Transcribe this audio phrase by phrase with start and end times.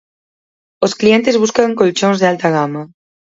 [0.85, 2.81] Os cliente buscan colchóns de alta gama.